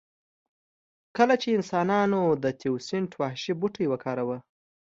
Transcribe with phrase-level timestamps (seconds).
[1.17, 4.37] کله چې انسانانو د تیوسینټ وحشي بوټی وکاراوه